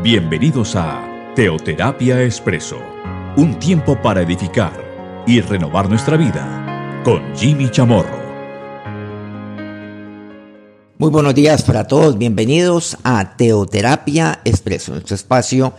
[0.00, 2.78] Bienvenidos a Teoterapia Expreso,
[3.36, 4.72] un tiempo para edificar
[5.26, 8.16] y renovar nuestra vida con Jimmy Chamorro.
[10.98, 15.74] Muy buenos días para todos, bienvenidos a Teoterapia Expreso, nuestro espacio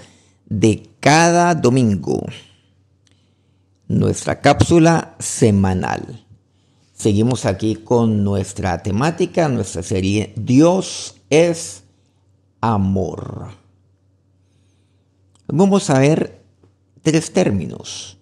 [0.47, 2.21] de cada domingo,
[3.87, 6.25] nuestra cápsula semanal.
[6.93, 11.85] Seguimos aquí con nuestra temática, nuestra serie Dios es
[12.59, 13.58] amor.
[15.51, 16.43] Vamos a ver
[17.01, 18.19] tres términos,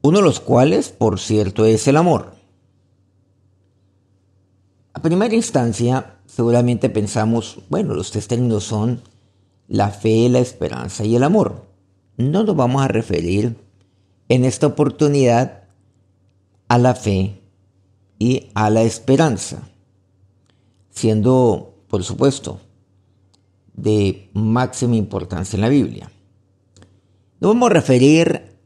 [0.00, 2.36] uno de los cuales, por cierto, es el amor.
[4.92, 9.02] A primera instancia, seguramente pensamos, bueno, los tres términos son
[9.66, 11.66] la fe, la esperanza y el amor.
[12.16, 13.56] No nos vamos a referir
[14.28, 15.64] en esta oportunidad
[16.68, 17.40] a la fe
[18.20, 19.68] y a la esperanza,
[20.90, 22.60] siendo, por supuesto,
[23.76, 26.10] de máxima importancia en la Biblia.
[27.40, 28.56] Nos vamos a referir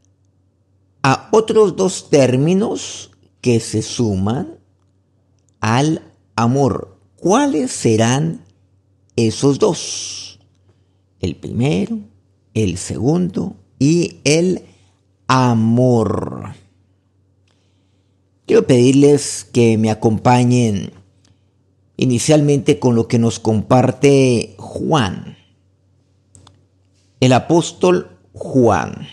[1.03, 4.59] a otros dos términos que se suman
[5.59, 6.01] al
[6.35, 6.97] amor.
[7.17, 8.45] ¿Cuáles serán
[9.15, 10.39] esos dos?
[11.19, 11.99] El primero,
[12.53, 14.63] el segundo y el
[15.27, 16.55] amor.
[18.45, 20.91] Quiero pedirles que me acompañen
[22.01, 25.37] inicialmente con lo que nos comparte Juan,
[27.19, 29.07] el apóstol Juan.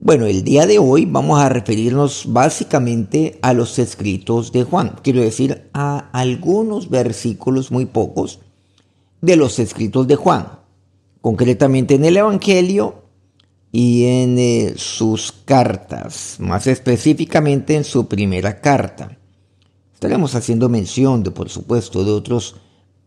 [0.00, 5.20] Bueno, el día de hoy vamos a referirnos básicamente a los escritos de Juan, quiero
[5.20, 8.40] decir a algunos versículos, muy pocos,
[9.20, 10.48] de los escritos de Juan,
[11.20, 13.02] concretamente en el Evangelio
[13.70, 19.17] y en eh, sus cartas, más específicamente en su primera carta.
[19.98, 22.54] Estaremos haciendo mención, de, por supuesto, de otros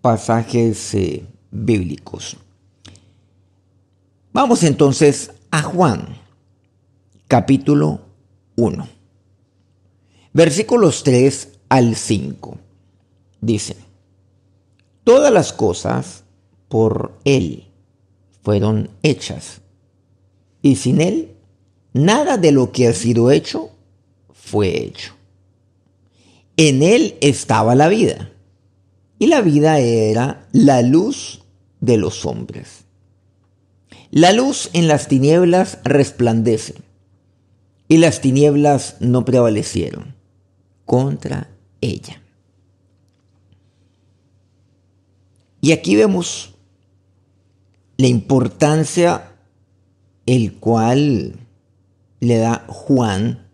[0.01, 2.35] pasajes eh, bíblicos.
[4.33, 6.17] Vamos entonces a Juan,
[7.29, 8.01] capítulo
[8.57, 8.89] 1,
[10.33, 12.57] versículos 3 al 5.
[13.39, 13.77] Dice,
[15.05, 16.25] todas las cosas
[16.67, 17.69] por Él
[18.43, 19.61] fueron hechas,
[20.61, 21.37] y sin Él
[21.93, 23.69] nada de lo que ha sido hecho
[24.33, 25.20] fue hecho.
[26.57, 28.31] En él estaba la vida.
[29.19, 31.43] Y la vida era la luz
[31.79, 32.85] de los hombres.
[34.09, 36.75] La luz en las tinieblas resplandece.
[37.87, 40.15] Y las tinieblas no prevalecieron
[40.85, 41.49] contra
[41.81, 42.21] ella.
[45.61, 46.55] Y aquí vemos
[47.97, 49.31] la importancia
[50.25, 51.35] el cual
[52.19, 53.47] le da Juan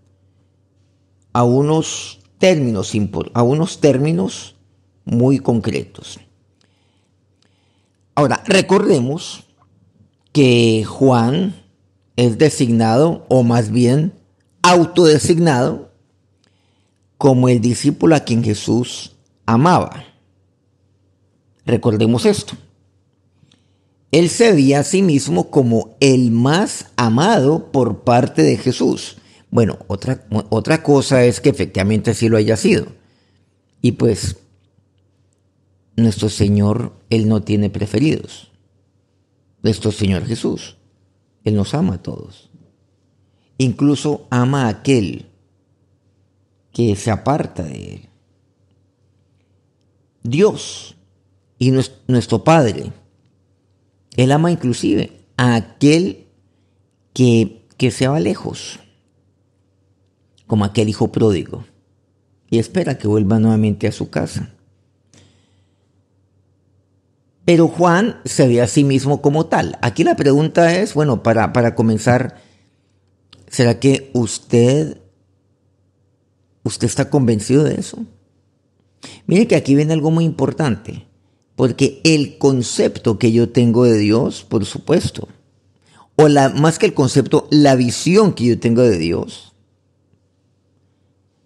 [1.33, 2.93] a unos términos,
[3.33, 4.55] a unos términos
[5.05, 6.19] muy concretos.
[8.15, 9.43] Ahora, recordemos
[10.31, 11.55] que Juan
[12.15, 14.13] es designado, o más bien
[14.61, 15.91] autodesignado,
[17.17, 19.15] como el discípulo a quien Jesús
[19.45, 20.03] amaba.
[21.65, 22.53] Recordemos esto.
[24.11, 29.17] Él se veía a sí mismo como el más amado por parte de Jesús.
[29.57, 32.89] Bueno, otra, otra cosa es que efectivamente así lo haya sido.
[33.81, 34.37] Y pues
[35.95, 38.51] nuestro Señor, Él no tiene preferidos.
[39.63, 40.77] Nuestro Señor Jesús,
[41.43, 42.51] Él nos ama a todos.
[43.57, 45.25] Incluso ama a aquel
[46.71, 48.09] que se aparta de Él.
[50.21, 50.95] Dios
[51.57, 52.91] y nuestro Padre,
[54.17, 56.27] Él ama inclusive a aquel
[57.11, 58.81] que, que se va lejos
[60.47, 61.65] como aquel hijo pródigo,
[62.49, 64.49] y espera que vuelva nuevamente a su casa.
[67.45, 69.77] Pero Juan se ve a sí mismo como tal.
[69.81, 72.41] Aquí la pregunta es, bueno, para, para comenzar,
[73.47, 74.97] ¿será que usted,
[76.63, 78.05] usted está convencido de eso?
[79.27, 81.07] Mire que aquí viene algo muy importante,
[81.55, 85.29] porque el concepto que yo tengo de Dios, por supuesto,
[86.17, 89.46] o la, más que el concepto, la visión que yo tengo de Dios,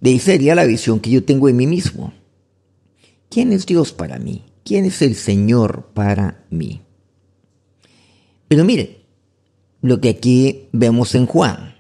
[0.02, 2.12] de ahí sería la visión que yo tengo de mí mismo.
[3.30, 4.44] ¿Quién es Dios para mí?
[4.66, 6.82] ¿Quién es el Señor para mí?
[8.48, 9.06] Pero mire,
[9.82, 11.76] lo que aquí vemos en Juan.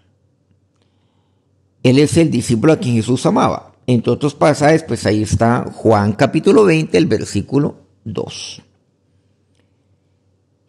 [1.84, 3.76] Él es el discípulo a quien Jesús amaba.
[3.88, 7.76] Entre otros pasajes, pues ahí está Juan capítulo 20, el versículo
[8.06, 8.62] 2.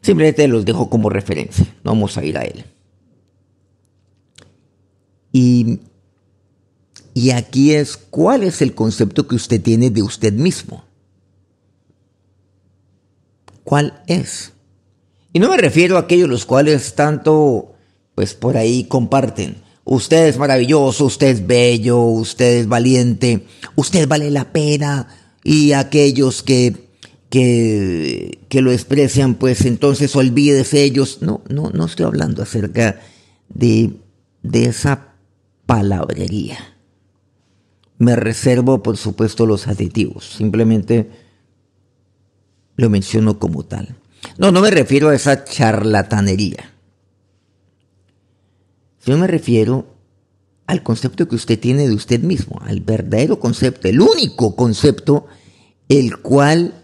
[0.01, 2.65] Simplemente los dejo como referencia, no vamos a ir a él.
[5.31, 5.81] Y
[7.15, 10.85] y aquí es cuál es el concepto que usted tiene de usted mismo.
[13.65, 14.53] ¿Cuál es?
[15.33, 17.75] Y no me refiero a aquellos los cuales tanto,
[18.15, 19.57] pues por ahí comparten.
[19.85, 25.09] Usted es maravilloso, usted es bello, usted es valiente, usted vale la pena.
[25.45, 26.89] Y aquellos que,
[27.31, 31.19] que, que lo expresan, pues entonces olvídese ellos.
[31.21, 33.01] No, no, no estoy hablando acerca
[33.49, 33.91] de,
[34.43, 35.15] de esa
[35.67, 36.59] palabrería.
[38.03, 40.29] Me reservo, por supuesto, los aditivos.
[40.37, 41.09] Simplemente
[42.75, 43.95] lo menciono como tal.
[44.39, 46.73] No, no me refiero a esa charlatanería.
[49.07, 49.87] Yo me refiero
[50.67, 55.29] al concepto que usted tiene de usted mismo, al verdadero concepto, el único concepto
[55.89, 56.75] el cual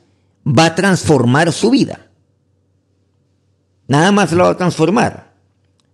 [0.46, 2.12] va a transformar su vida.
[3.88, 5.34] Nada más lo va a transformar.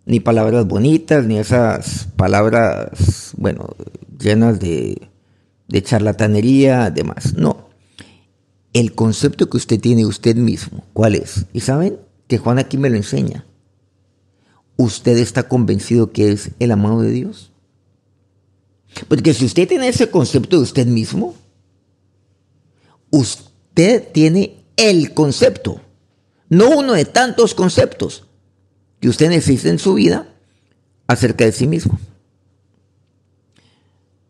[0.04, 3.74] Ni palabras bonitas, ni esas palabras, bueno,
[4.18, 5.13] llenas de,
[5.74, 7.34] de charlatanería, demás.
[7.34, 7.64] No
[8.74, 11.46] el concepto que usted tiene usted mismo, ¿cuál es?
[11.52, 13.46] Y saben que Juan aquí me lo enseña.
[14.76, 17.52] ¿Usted está convencido que es el amado de Dios?
[19.08, 21.36] Porque si usted tiene ese concepto de usted mismo,
[23.10, 25.80] usted tiene el concepto,
[26.48, 28.26] no uno de tantos conceptos
[28.98, 30.34] que usted necesita en su vida
[31.06, 32.00] acerca de sí mismo.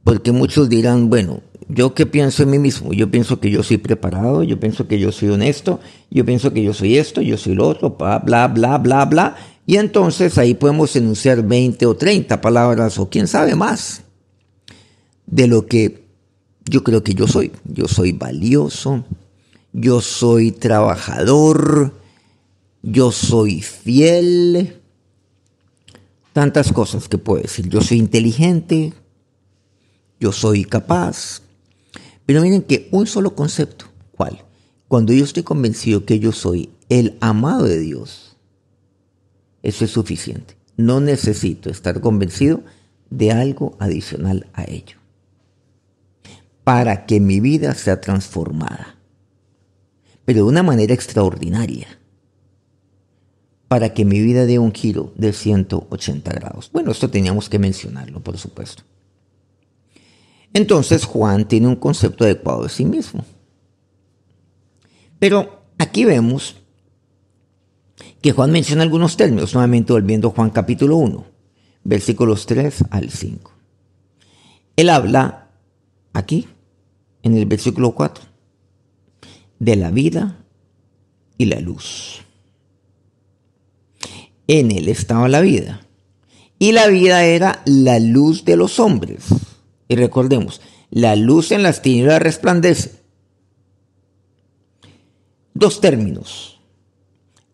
[0.04, 3.78] Porque muchos dirán, bueno, yo qué pienso en mí mismo, yo pienso que yo soy
[3.78, 5.80] preparado, yo pienso que yo soy honesto,
[6.10, 9.36] yo pienso que yo soy esto, yo soy lo otro, bla, bla, bla, bla, bla.
[9.66, 14.02] Y entonces ahí podemos enunciar 20 o 30 palabras o quién sabe más
[15.26, 16.04] de lo que
[16.66, 17.52] yo creo que yo soy.
[17.64, 19.04] Yo soy valioso,
[19.72, 21.94] yo soy trabajador,
[22.82, 24.80] yo soy fiel,
[26.32, 27.68] tantas cosas que puedo decir.
[27.68, 28.92] Yo soy inteligente,
[30.24, 31.42] yo soy capaz,
[32.24, 34.42] pero miren que un solo concepto, ¿cuál?
[34.88, 38.38] Cuando yo estoy convencido que yo soy el amado de Dios,
[39.62, 40.56] eso es suficiente.
[40.78, 42.62] No necesito estar convencido
[43.10, 44.96] de algo adicional a ello.
[46.64, 48.96] Para que mi vida sea transformada.
[50.24, 51.98] Pero de una manera extraordinaria.
[53.68, 56.70] Para que mi vida dé un giro de 180 grados.
[56.72, 58.84] Bueno, esto teníamos que mencionarlo, por supuesto.
[60.54, 63.24] Entonces Juan tiene un concepto adecuado de sí mismo.
[65.18, 66.56] Pero aquí vemos
[68.22, 71.24] que Juan menciona algunos términos, nuevamente volviendo a Juan capítulo 1,
[71.82, 73.52] versículos 3 al 5.
[74.76, 75.50] Él habla
[76.12, 76.48] aquí,
[77.22, 78.24] en el versículo 4,
[79.58, 80.44] de la vida
[81.36, 82.22] y la luz.
[84.46, 85.80] En él estaba la vida.
[86.58, 89.24] Y la vida era la luz de los hombres.
[89.88, 90.60] Y recordemos,
[90.90, 93.02] la luz en las tinieblas resplandece.
[95.52, 96.60] Dos términos,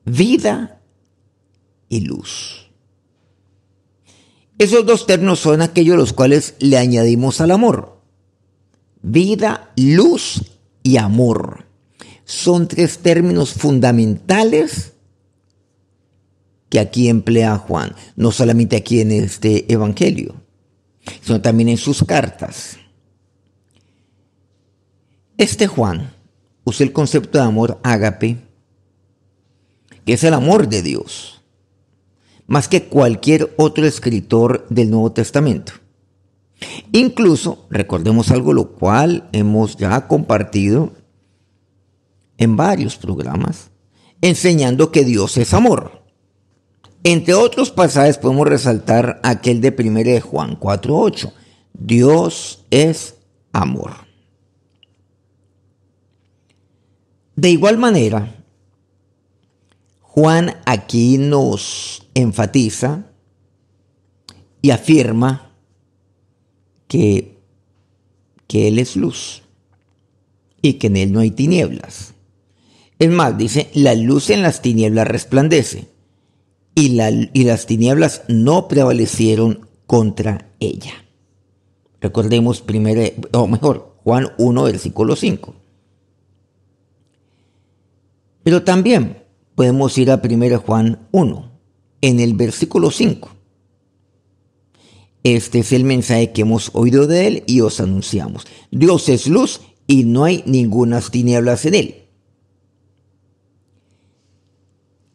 [0.04, 0.80] vida
[1.88, 2.70] y luz.
[4.58, 8.00] Esos dos términos son aquellos los cuales le añadimos al amor.
[9.02, 10.42] Vida, luz
[10.82, 11.64] y amor.
[12.24, 14.92] Son tres términos fundamentales
[16.68, 20.39] que aquí emplea Juan, no solamente aquí en este Evangelio
[21.22, 22.78] sino también en sus cartas.
[25.36, 26.12] Este Juan
[26.64, 28.36] usa el concepto de amor ágape,
[30.04, 31.42] que es el amor de Dios,
[32.46, 35.72] más que cualquier otro escritor del Nuevo Testamento.
[36.92, 40.92] Incluso, recordemos algo lo cual hemos ya compartido
[42.36, 43.70] en varios programas,
[44.20, 45.99] enseñando que Dios es amor.
[47.02, 51.32] Entre otros pasajes podemos resaltar aquel de 1 de Juan 4.8.
[51.72, 53.14] Dios es
[53.52, 53.92] amor.
[57.36, 58.44] De igual manera,
[60.02, 63.06] Juan aquí nos enfatiza
[64.60, 65.54] y afirma
[66.86, 67.38] que,
[68.46, 69.42] que Él es luz
[70.60, 72.12] y que en Él no hay tinieblas.
[72.98, 75.88] Es más, dice, la luz en las tinieblas resplandece
[76.80, 80.92] y, las tinieblas no prevalecieron contra ella.
[82.00, 85.54] Recordemos primero, o mejor, Juan 1, versículo 5.
[88.42, 91.50] Pero también podemos ir a 1 Juan 1,
[92.00, 93.28] en el versículo 5.
[95.22, 98.46] Este es el mensaje que hemos oído de él y os anunciamos.
[98.70, 101.94] Dios es luz y no hay ninguna tinieblas en él.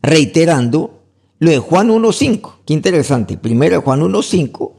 [0.03, 1.04] Reiterando
[1.45, 3.37] lo de Juan 1.5, qué interesante.
[3.37, 4.71] Primero Juan 1.5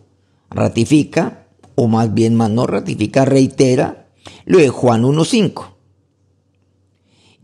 [0.50, 1.46] ratifica,
[1.76, 4.08] o más bien más no ratifica, reitera
[4.46, 5.74] lo de Juan 1.5.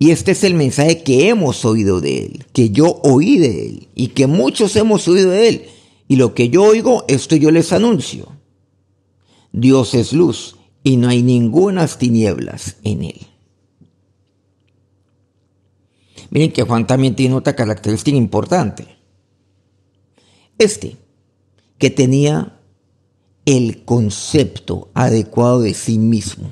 [0.00, 3.88] Y este es el mensaje que hemos oído de Él, que yo oí de Él
[3.94, 5.66] y que muchos hemos oído de Él.
[6.08, 8.26] Y lo que yo oigo, esto yo les anuncio.
[9.52, 13.20] Dios es luz y no hay ningunas tinieblas en Él.
[16.30, 19.01] Miren que Juan también tiene otra característica importante.
[20.58, 20.96] Este,
[21.78, 22.58] que tenía
[23.44, 26.50] el concepto adecuado de sí mismo.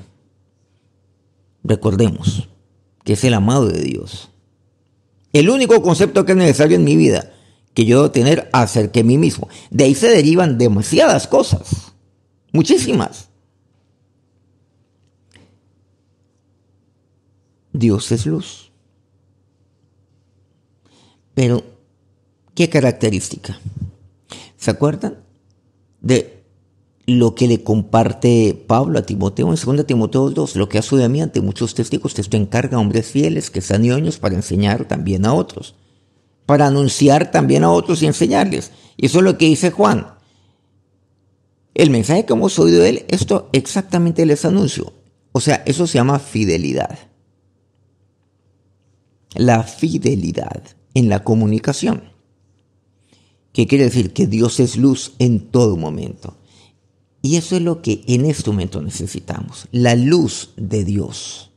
[1.63, 2.49] Recordemos
[3.03, 4.29] que es el amado de Dios.
[5.33, 7.31] El único concepto que es necesario en mi vida
[7.73, 9.47] que yo debo tener acerca de mí mismo.
[9.69, 11.93] De ahí se derivan demasiadas cosas,
[12.51, 13.29] muchísimas.
[17.71, 18.71] Dios es luz.
[21.33, 21.63] Pero,
[22.53, 23.57] ¿qué característica?
[24.61, 25.23] ¿Se acuerdan
[26.01, 26.43] de
[27.07, 30.55] lo que le comparte Pablo a Timoteo en 2 Timoteo 2?
[30.55, 33.61] Lo que ha sucedido a mí ante muchos testigos, esto encarga a hombres fieles que
[33.61, 35.73] sean ñoños para enseñar también a otros,
[36.45, 38.71] para anunciar también a otros y enseñarles.
[38.97, 40.13] Y eso es lo que dice Juan.
[41.73, 44.93] El mensaje que hemos oído de él, esto exactamente les anuncio.
[45.31, 46.99] O sea, eso se llama fidelidad.
[49.33, 50.61] La fidelidad
[50.93, 52.10] en la comunicación.
[53.53, 54.13] ¿Qué quiere decir?
[54.13, 56.37] Que Dios es luz en todo momento.
[57.21, 61.51] Y eso es lo que en este momento necesitamos, la luz de Dios.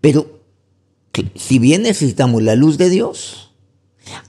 [0.00, 0.40] Pero
[1.34, 3.54] si bien necesitamos la luz de Dios,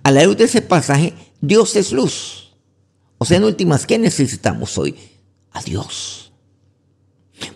[0.04, 2.56] a la luz de ese pasaje, Dios es luz.
[3.20, 4.96] O sea, en últimas, ¿qué necesitamos hoy?
[5.52, 6.32] A Dios.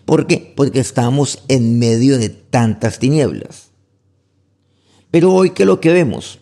[0.06, 0.54] ¿Por qué?
[0.56, 3.72] Porque estamos en medio de tantas tinieblas.
[5.10, 6.40] Pero hoy, ¿qué es lo que vemos?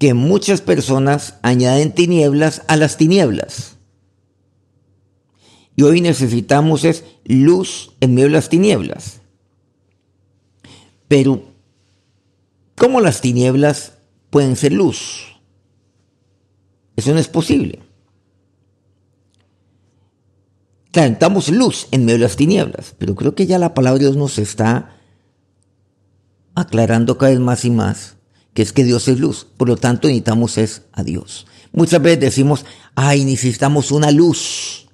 [0.00, 3.76] Que muchas personas añaden tinieblas a las tinieblas.
[5.76, 9.20] Y hoy necesitamos es luz en medio de las tinieblas.
[11.06, 11.42] Pero,
[12.76, 13.92] ¿cómo las tinieblas
[14.30, 15.26] pueden ser luz?
[16.96, 17.80] Eso no es posible.
[20.92, 21.16] Claro,
[21.52, 24.38] luz en medio de las tinieblas, pero creo que ya la palabra de Dios nos
[24.38, 24.96] está
[26.54, 28.16] aclarando cada vez más y más
[28.54, 29.46] que es que Dios es luz.
[29.56, 31.46] Por lo tanto, necesitamos es a Dios.
[31.72, 32.64] Muchas veces decimos,
[32.94, 34.88] ay, necesitamos una luz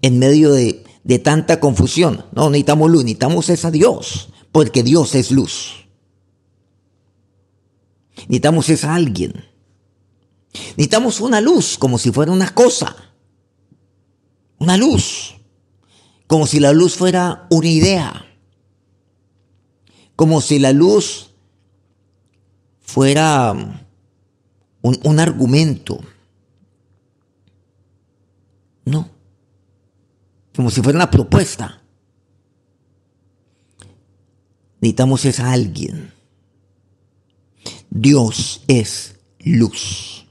[0.00, 2.24] en medio de, de tanta confusión.
[2.32, 5.86] No, necesitamos luz, necesitamos es a Dios, porque Dios es luz.
[8.16, 9.44] Necesitamos es a alguien.
[10.52, 12.96] Necesitamos una luz como si fuera una cosa.
[14.58, 15.34] Una luz.
[16.26, 18.26] Como si la luz fuera una idea
[20.22, 21.31] como si la luz
[22.92, 23.52] fuera
[24.82, 25.98] un, un argumento.
[28.84, 29.08] No,
[30.54, 31.80] como si fuera una propuesta.
[34.82, 36.12] Necesitamos es a alguien.
[37.88, 40.26] Dios es luz.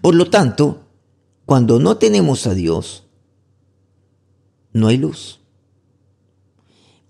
[0.00, 0.86] Por lo tanto,
[1.46, 3.08] cuando no tenemos a Dios,
[4.72, 5.40] no hay luz.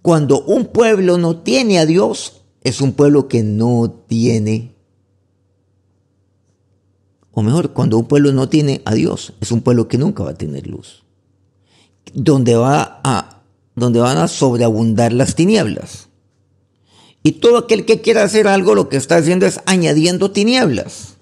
[0.01, 4.75] Cuando un pueblo no tiene a Dios, es un pueblo que no tiene,
[7.33, 10.31] o mejor, cuando un pueblo no tiene a Dios, es un pueblo que nunca va
[10.31, 11.05] a tener luz.
[12.13, 13.43] Donde, va a,
[13.77, 16.09] donde van a sobreabundar las tinieblas.
[17.23, 21.17] Y todo aquel que quiera hacer algo, lo que está haciendo es añadiendo tinieblas.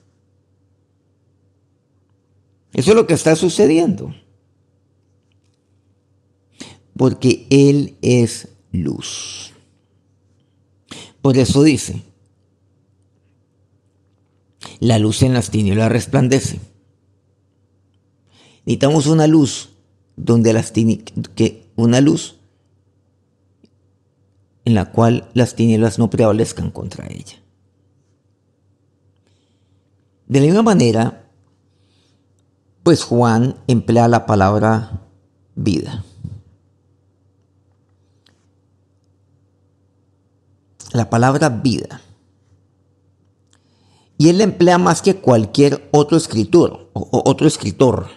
[2.73, 4.15] Eso es lo que está sucediendo.
[6.97, 9.53] Porque Él es luz.
[11.23, 12.03] Por eso dice,
[14.81, 16.61] la luz en las tinieblas resplandece.
[18.65, 19.71] Necesitamos una luz
[20.17, 22.37] donde las que una luz
[24.65, 27.43] en la cual las tinieblas no prevalezcan contra ella.
[30.27, 31.25] De la misma manera,
[32.83, 35.09] pues Juan emplea la palabra
[35.55, 36.05] vida.
[40.93, 42.01] La palabra vida.
[44.17, 48.09] Y él la emplea más que cualquier otro escritor, o, otro escritor,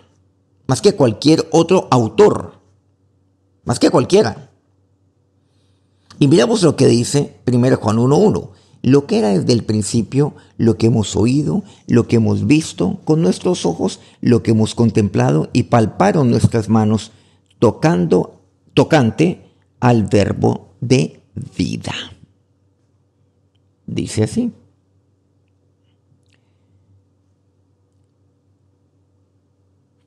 [0.67, 2.59] más que cualquier otro autor,
[3.65, 4.49] más que cualquiera.
[6.17, 8.49] Y miramos lo que dice 1 Juan 1.1,
[8.83, 13.21] lo que era desde el principio, lo que hemos oído, lo que hemos visto con
[13.21, 17.11] nuestros ojos, lo que hemos contemplado y palparon nuestras manos
[17.59, 18.41] tocando,
[18.73, 21.21] tocante al verbo de
[21.55, 21.93] vida.
[23.91, 24.53] Dice así.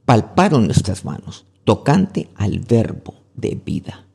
[0.06, 4.06] Palparon nuestras manos, tocante al verbo de vida.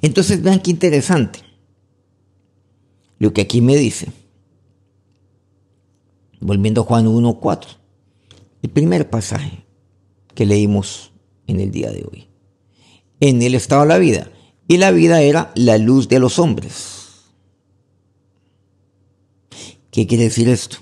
[0.00, 1.40] Entonces vean qué interesante
[3.18, 4.12] lo que aquí me dice.
[6.38, 7.66] Volviendo a Juan 1.4,
[8.62, 9.64] el primer pasaje
[10.36, 11.12] que leímos
[11.48, 12.28] en el día de hoy.
[13.18, 14.30] En él estaba la vida,
[14.68, 16.96] y la vida era la luz de los hombres.
[19.90, 20.78] ¿Qué quiere decir esto?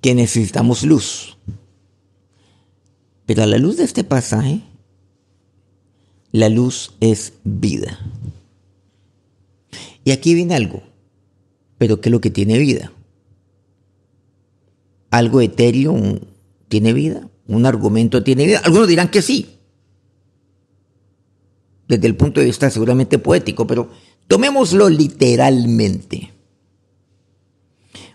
[0.00, 1.38] Que necesitamos luz.
[3.24, 4.60] Pero a la luz de este pasaje,
[6.32, 7.98] la luz es vida.
[10.04, 10.82] Y aquí viene algo.
[11.78, 12.92] Pero ¿qué es lo que tiene vida?
[15.10, 16.20] ¿Algo etéreo
[16.68, 17.28] tiene vida?
[17.48, 18.60] ¿Un argumento tiene vida?
[18.64, 19.55] Algunos dirán que sí.
[21.88, 23.90] Desde el punto de vista seguramente poético, pero
[24.26, 26.32] tomémoslo literalmente.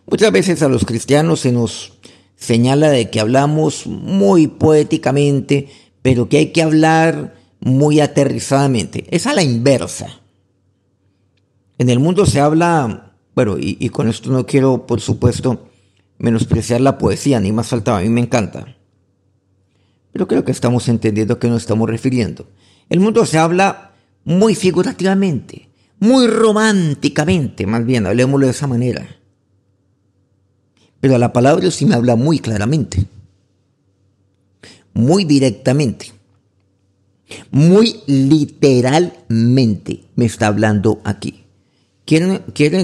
[0.05, 1.93] Muchas veces a los cristianos se nos
[2.35, 5.69] señala de que hablamos muy poéticamente,
[6.01, 9.05] pero que hay que hablar muy aterrizadamente.
[9.11, 10.21] Es a la inversa.
[11.77, 15.69] En el mundo se habla, bueno, y, con esto no quiero, por supuesto,
[16.17, 18.75] menospreciar la poesía, ni más faltaba, a mí me encanta.
[20.11, 22.47] Pero creo que estamos entendiendo a qué nos estamos refiriendo.
[22.91, 23.93] El mundo se habla
[24.25, 25.69] muy figurativamente,
[26.01, 29.07] muy románticamente, más bien, hablemoslo de esa manera.
[30.99, 33.05] Pero la palabra sí me habla muy claramente,
[34.93, 36.11] muy directamente,
[37.49, 41.45] muy literalmente me está hablando aquí.
[42.03, 42.41] ¿Quieren,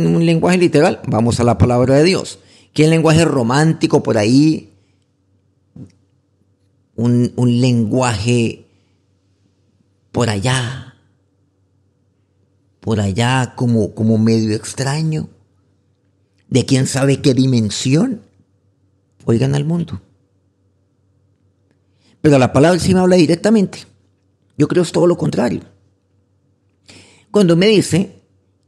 [0.08, 1.02] un lenguaje literal?
[1.06, 2.40] Vamos a la palabra de Dios.
[2.72, 4.72] ¿Quieren lenguaje romántico por ahí?
[6.96, 8.67] Un, un lenguaje
[10.18, 10.96] por allá,
[12.80, 15.30] por allá como, como medio extraño,
[16.50, 18.24] de quién sabe qué dimensión.
[19.26, 20.02] Oigan al mundo.
[22.20, 23.86] Pero la palabra sí me habla directamente.
[24.58, 25.62] Yo creo es todo lo contrario.
[27.30, 28.20] Cuando me dice,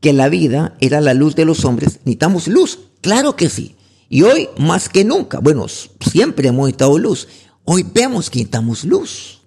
[0.02, 2.78] que la vida era la luz de los hombres, necesitamos luz.
[3.02, 3.76] Claro que sí.
[4.08, 7.28] Y hoy más que nunca, bueno, siempre hemos necesitado luz.
[7.66, 9.39] Hoy vemos que necesitamos luz.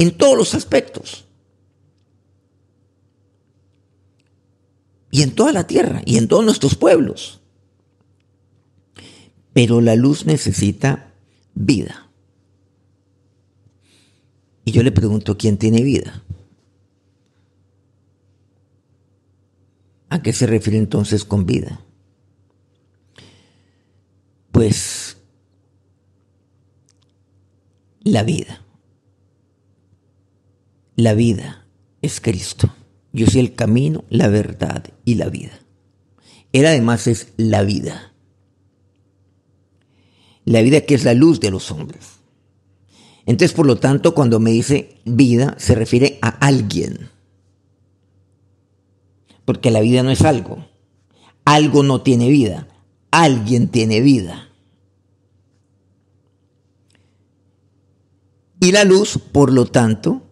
[0.00, 1.26] En todos los aspectos.
[5.10, 7.40] Y en toda la tierra y en todos nuestros pueblos.
[9.52, 11.12] Pero la luz necesita
[11.54, 12.10] vida.
[14.64, 16.24] Y yo le pregunto, ¿quién tiene vida?
[20.08, 21.84] ¿A qué se refiere entonces con vida?
[24.50, 25.18] Pues
[28.02, 28.64] la vida.
[31.00, 31.64] La vida
[32.02, 32.74] es Cristo.
[33.14, 35.58] Yo soy el camino, la verdad y la vida.
[36.52, 38.12] Él además es la vida.
[40.44, 42.20] La vida que es la luz de los hombres.
[43.24, 47.08] Entonces, por lo tanto, cuando me dice vida, se refiere a alguien
[49.46, 50.66] porque la vida no es algo.
[51.46, 52.68] Algo no tiene vida.
[53.10, 54.50] Alguien tiene vida.
[58.60, 60.29] Y la luz, por lo tanto,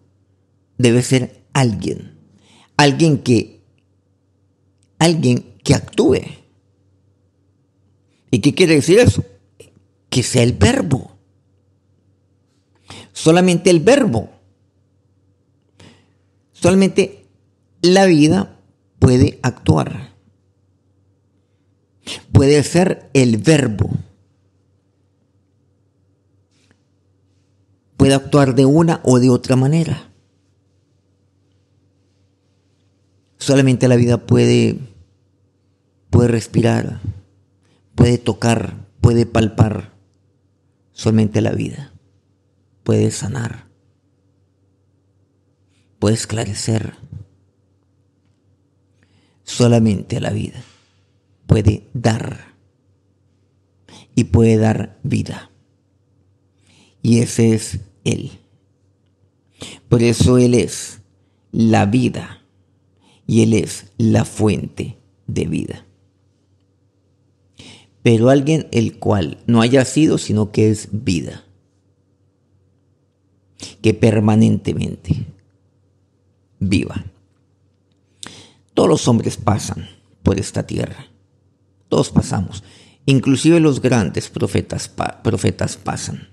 [0.79, 2.17] debe ser alguien.
[2.77, 3.59] Alguien que
[4.97, 6.21] alguien que actúe.
[8.31, 9.23] ¿Y qué quiere decir eso?
[10.09, 11.11] Que sea el verbo.
[13.13, 14.29] Solamente el verbo.
[16.51, 17.25] Solamente
[17.81, 18.59] la vida
[18.99, 20.13] puede actuar.
[22.31, 23.89] Puede ser el verbo.
[27.97, 30.08] Puede actuar de una o de otra manera.
[33.39, 34.77] Solamente la vida puede,
[36.11, 37.01] puede respirar,
[37.95, 39.93] puede tocar, puede palpar.
[40.91, 41.93] Solamente la vida
[42.83, 43.67] puede sanar,
[45.97, 46.93] puede esclarecer
[49.49, 50.61] solamente la vida
[51.47, 52.53] puede dar
[54.15, 55.49] y puede dar vida.
[57.01, 58.31] Y ese es Él.
[59.87, 61.01] Por eso Él es
[61.51, 62.38] la vida
[63.29, 65.85] y Él es la fuente de vida.
[68.01, 71.43] Pero alguien el cual no haya sido, sino que es vida,
[73.83, 75.27] que permanentemente
[76.57, 77.05] viva.
[78.73, 79.87] Todos los hombres pasan
[80.23, 81.05] por esta tierra.
[81.87, 82.63] Todos pasamos.
[83.05, 86.29] Inclusive los grandes profetas, profetas pasan.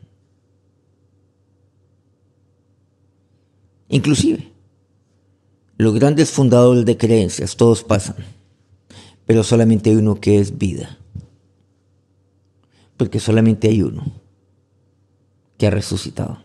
[3.91, 4.56] Inclusive
[5.79, 8.17] los grandes fundadores de creencias, todos pasan.
[9.27, 10.99] Pero solamente hay uno que es vida.
[12.97, 14.05] Porque solamente hay uno
[15.59, 16.43] que ha resucitado.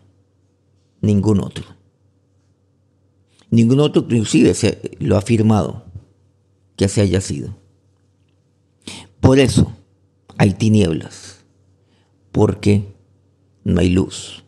[1.00, 1.64] Ningún otro.
[3.50, 5.84] Ningún otro inclusive se lo ha afirmado
[6.76, 7.56] que así haya sido.
[9.20, 9.72] Por eso
[10.38, 11.44] hay tinieblas,
[12.32, 12.94] porque
[13.64, 14.42] no hay luz.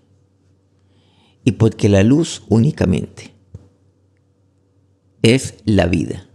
[1.45, 3.34] Y porque la luz únicamente
[5.25, 6.29] es la vida.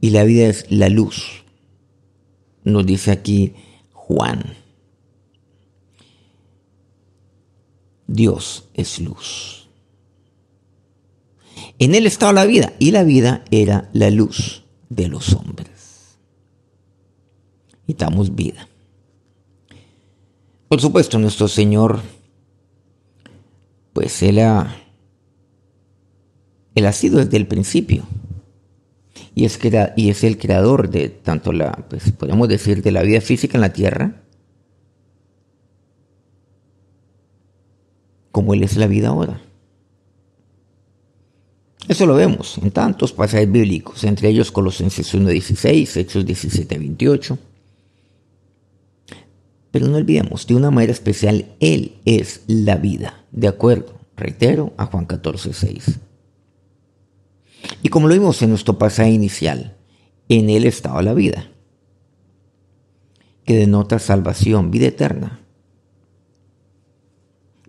[0.00, 1.44] Y la vida es la luz.
[2.64, 3.54] Nos dice aquí
[3.92, 4.56] Juan.
[8.08, 9.68] Dios es luz.
[11.78, 16.18] En él estaba la vida y la vida era la luz de los hombres.
[17.86, 18.68] Y damos vida.
[20.68, 22.00] Por supuesto, nuestro Señor,
[23.92, 24.76] pues Él ha,
[26.76, 28.06] él ha sido desde el principio.
[29.34, 33.62] Y es, el creador de tanto la, pues podemos decir, de la vida física en
[33.62, 34.22] la tierra,
[38.30, 39.40] como Él es la vida ahora.
[41.88, 47.38] Eso lo vemos en tantos pasajes bíblicos, entre ellos Colosenses 1.16, Hechos 17.28.
[49.70, 54.86] Pero no olvidemos, de una manera especial, Él es la vida, de acuerdo, reitero, a
[54.86, 56.05] Juan 14.6.
[57.86, 59.76] Y como lo vimos en nuestro pasaje inicial,
[60.28, 61.52] en Él estaba la vida,
[63.44, 65.46] que denota salvación, vida eterna,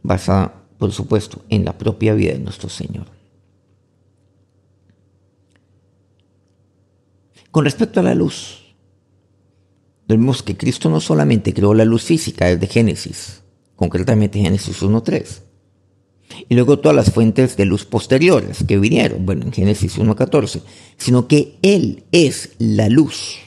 [0.01, 3.05] basada, por supuesto, en la propia vida de nuestro Señor.
[7.51, 8.75] Con respecto a la luz,
[10.07, 13.43] vemos que Cristo no solamente creó la luz física desde Génesis,
[13.75, 15.43] concretamente Génesis 1.3,
[16.49, 20.61] y luego todas las fuentes de luz posteriores que vinieron, bueno, en Génesis 1.14,
[20.97, 23.37] sino que Él es la luz.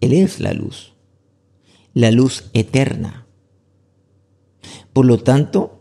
[0.00, 0.92] Él es la luz,
[1.94, 3.26] la luz eterna.
[4.92, 5.80] Por lo tanto,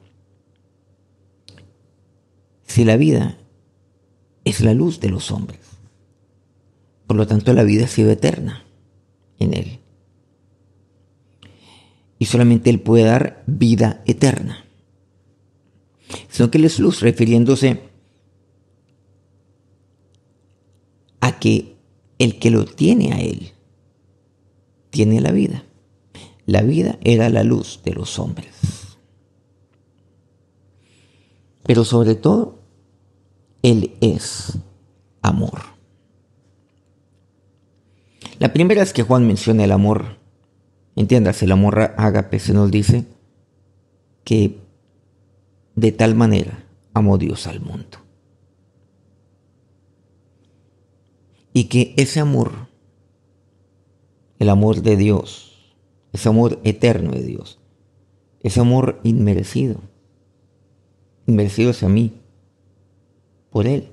[2.64, 3.38] si la vida
[4.44, 5.60] es la luz de los hombres,
[7.06, 8.66] por lo tanto la vida ha sido eterna
[9.40, 9.80] en Él.
[12.20, 14.67] Y solamente Él puede dar vida eterna.
[16.30, 17.82] Sino que Él es luz, refiriéndose
[21.20, 21.76] a que
[22.20, 23.52] el que lo tiene a Él
[24.90, 25.64] tiene la vida.
[26.46, 28.56] La vida era la luz de los hombres.
[31.64, 32.60] Pero sobre todo,
[33.62, 34.58] Él es
[35.22, 35.62] amor.
[38.40, 40.18] La primera es que Juan menciona el amor.
[40.96, 43.06] Entiendas, el amor ágape se nos dice
[44.24, 44.58] que
[45.78, 48.00] de tal manera amó Dios al mundo.
[51.54, 52.52] Y que ese amor,
[54.40, 55.76] el amor de Dios,
[56.12, 57.60] ese amor eterno de Dios,
[58.42, 59.80] ese amor inmerecido,
[61.28, 62.22] inmerecido hacia mí,
[63.52, 63.92] por Él,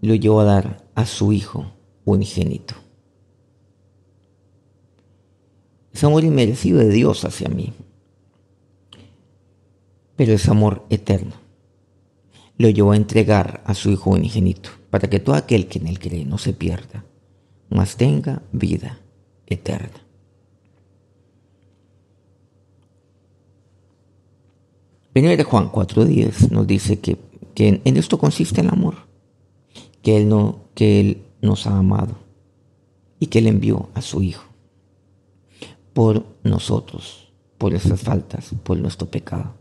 [0.00, 1.72] lo llevó a dar a su Hijo
[2.06, 2.85] unigénito.
[5.96, 7.72] Es amor inmerecido de Dios hacia mí,
[10.14, 11.32] pero es amor eterno.
[12.58, 15.98] Lo llevó a entregar a su Hijo unigénito, para que todo aquel que en él
[15.98, 17.06] cree no se pierda,
[17.70, 18.98] mas tenga vida
[19.46, 20.04] eterna.
[25.14, 27.16] Primero Juan 4.10 nos dice que,
[27.54, 28.96] que en esto consiste el amor
[30.02, 32.18] que Él, no, que Él nos ha amado
[33.18, 34.55] y que Él envió a su Hijo
[35.96, 39.54] por nosotros, por esas faltas, por nuestro pecado.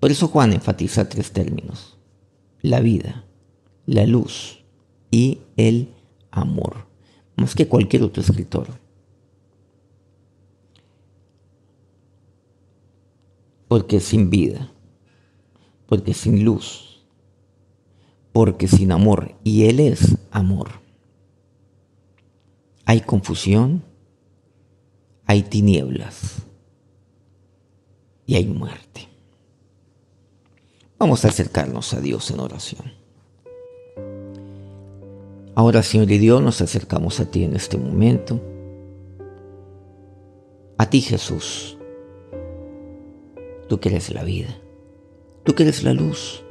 [0.00, 1.96] Por eso Juan enfatiza tres términos,
[2.60, 3.24] la vida,
[3.86, 4.64] la luz
[5.12, 5.94] y el
[6.32, 6.88] amor,
[7.36, 8.66] más que cualquier otro escritor.
[13.68, 14.72] Porque sin vida,
[15.86, 17.04] porque sin luz,
[18.32, 20.87] porque sin amor, y Él es amor,
[22.88, 23.82] hay confusión,
[25.26, 26.36] hay tinieblas
[28.24, 29.06] y hay muerte.
[30.98, 32.90] Vamos a acercarnos a Dios en oración.
[35.54, 38.40] Ahora, Señor y Dios, nos acercamos a ti en este momento.
[40.78, 41.76] A ti, Jesús.
[43.68, 44.56] Tú que eres la vida.
[45.44, 46.42] Tú que eres la luz.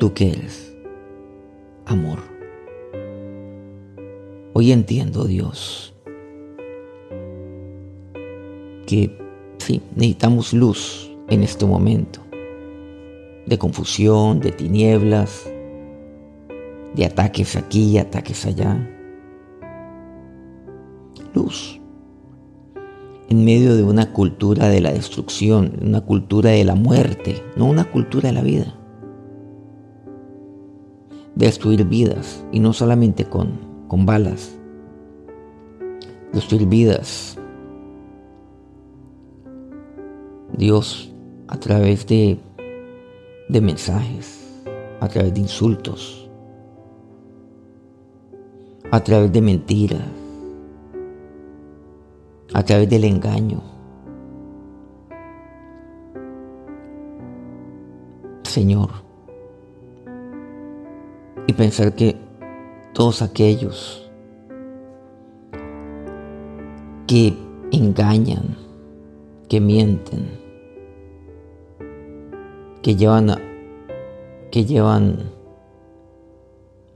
[0.00, 0.74] ¿Tú qué eres?
[1.86, 2.33] Amor.
[4.56, 5.92] Hoy entiendo, Dios,
[8.86, 9.18] que
[9.58, 12.20] sí, necesitamos luz en este momento,
[13.46, 15.50] de confusión, de tinieblas,
[16.94, 18.88] de ataques aquí ataques allá.
[21.34, 21.80] Luz.
[23.28, 27.90] en medio de una cultura de la destrucción, una cultura de la muerte, no una
[27.90, 28.78] cultura de la vida.
[31.34, 34.56] Destruir vidas, y no solamente con, con balas.
[36.32, 37.38] Destruir vidas.
[40.56, 41.12] Dios,
[41.48, 42.38] a través de,
[43.48, 44.62] de mensajes,
[45.00, 46.28] a través de insultos,
[48.90, 50.00] a través de mentiras,
[52.52, 53.60] a través del engaño.
[58.44, 58.90] Señor,
[61.48, 62.23] y pensar que
[62.94, 64.08] todos aquellos
[67.08, 67.34] que
[67.72, 68.56] engañan,
[69.48, 70.28] que mienten,
[72.82, 73.38] que llevan a,
[74.50, 75.32] que llevan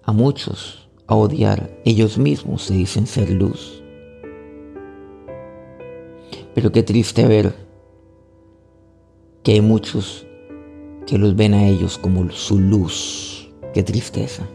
[0.05, 3.83] a muchos a odiar, ellos mismos se dicen ser luz.
[6.55, 7.55] Pero qué triste ver
[9.43, 10.27] que hay muchos
[11.07, 13.51] que los ven a ellos como su luz.
[13.75, 14.47] Qué tristeza.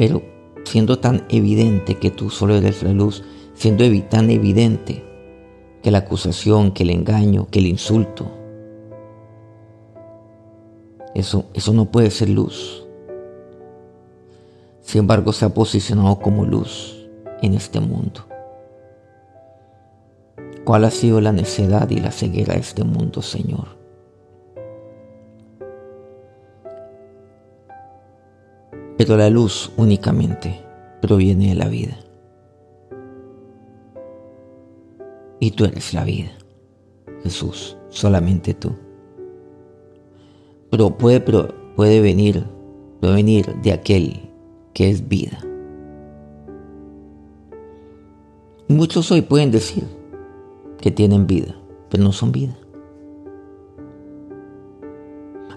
[0.00, 0.22] Pero
[0.64, 5.04] siendo tan evidente que tú solo eres la luz, siendo tan evidente
[5.82, 8.26] que la acusación, que el engaño, que el insulto,
[11.14, 12.82] eso, eso no puede ser luz.
[14.80, 17.06] Sin embargo, se ha posicionado como luz
[17.42, 18.22] en este mundo.
[20.64, 23.79] ¿Cuál ha sido la necedad y la ceguera de este mundo, Señor?
[29.00, 30.60] Pero la luz únicamente
[31.00, 31.96] proviene de la vida.
[35.38, 36.28] Y tú eres la vida,
[37.22, 38.72] Jesús, solamente tú.
[40.70, 42.44] Pero puede, puede venir,
[43.00, 44.20] puede venir de aquel
[44.74, 45.38] que es vida.
[48.68, 49.84] Muchos hoy pueden decir
[50.78, 51.54] que tienen vida,
[51.88, 52.54] pero no son vida.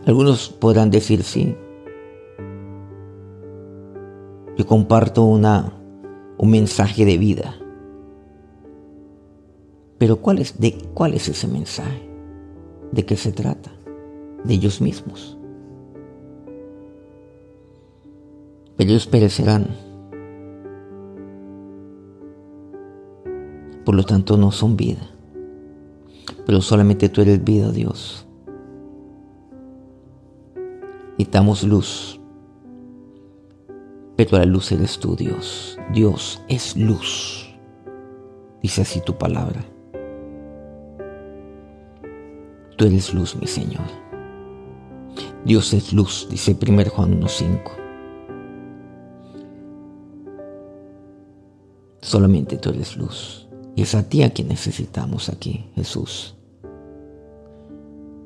[0.05, 1.57] Algunos podrán decir sí.
[4.65, 5.73] Comparto una,
[6.37, 7.55] un mensaje de vida.
[9.97, 12.09] Pero ¿cuál es, de, ¿cuál es ese mensaje?
[12.91, 13.71] ¿De qué se trata?
[14.43, 15.37] De ellos mismos.
[18.75, 19.67] Pero ellos perecerán
[23.85, 25.01] Por lo tanto no son vida.
[26.45, 28.25] Pero solamente tú eres vida, Dios.
[31.11, 32.19] Necesitamos luz.
[34.15, 35.77] Pero la luz eres tú, Dios.
[35.91, 37.49] Dios es luz.
[38.61, 39.63] Dice así tu palabra.
[42.77, 43.85] Tú eres luz, mi Señor.
[45.45, 47.83] Dios es luz, dice 1 Juan 1.5.
[52.01, 53.47] Solamente tú eres luz.
[53.75, 56.35] Y es a ti a quien necesitamos aquí, Jesús.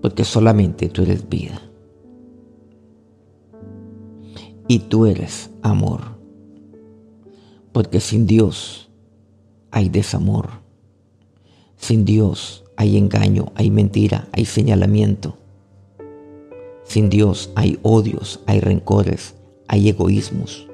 [0.01, 1.61] Porque solamente tú eres vida.
[4.67, 6.01] Y tú eres amor.
[7.71, 8.89] Porque sin Dios
[9.71, 10.49] hay desamor.
[11.77, 15.37] Sin Dios hay engaño, hay mentira, hay señalamiento.
[16.83, 19.35] Sin Dios hay odios, hay rencores,
[19.67, 20.67] hay egoísmos.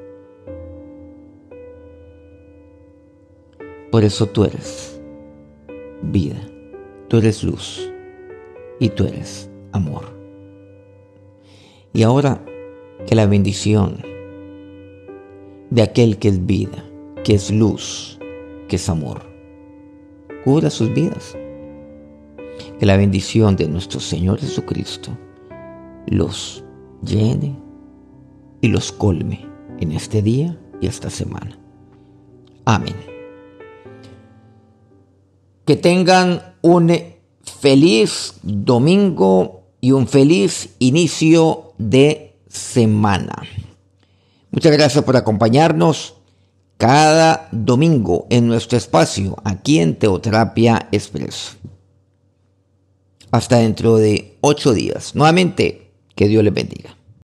[3.92, 5.00] Por eso tú eres
[6.02, 6.42] vida,
[7.08, 7.90] tú eres luz
[8.80, 10.06] y tú eres amor.
[11.94, 12.44] Y ahora
[13.08, 13.98] que la bendición
[15.70, 16.84] de aquel que es vida,
[17.24, 18.20] que es luz,
[18.68, 19.22] que es amor,
[20.44, 21.36] cubra sus vidas.
[22.80, 25.18] Que la bendición de nuestro Señor Jesucristo
[26.08, 26.64] los
[27.04, 27.56] llene
[28.62, 29.46] y los colme
[29.80, 31.58] en este día y esta semana.
[32.66, 32.96] Amén.
[35.66, 36.92] Que tengan un
[37.42, 43.44] feliz domingo y un feliz inicio de semana.
[44.52, 46.16] Muchas gracias por acompañarnos
[46.78, 51.58] cada domingo en nuestro espacio aquí en Teoterapia Express.
[53.32, 55.16] Hasta dentro de ocho días.
[55.16, 56.96] Nuevamente, que Dios les bendiga.